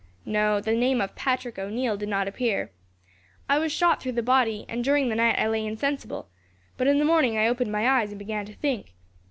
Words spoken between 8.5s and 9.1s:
think.